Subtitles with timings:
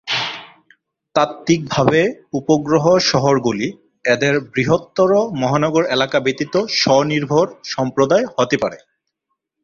[1.15, 2.01] তাত্ত্বিকভাবে,
[2.33, 3.67] উপগ্রহ শহরগুলি
[4.05, 5.11] এদের বৃহত্তর
[5.33, 8.77] মহানগর এলাকা ব্যতীত স্ব-নির্ভর সম্প্রদায় হতে পারে।